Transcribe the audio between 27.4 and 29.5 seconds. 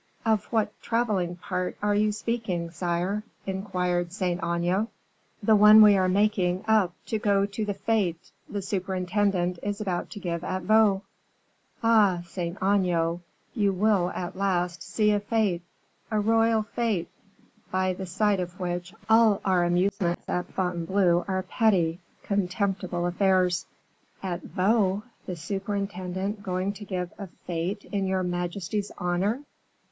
fete in your majesty's honor?